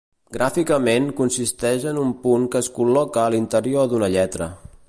Gràficament, 0.35 1.05
consisteix 1.19 1.87
en 1.91 2.01
un 2.05 2.11
punt 2.25 2.49
que 2.57 2.65
es 2.65 2.73
col·loca 2.81 3.25
a 3.27 3.31
l'interior 3.37 3.91
d'una 3.93 4.15
lletra. 4.19 4.53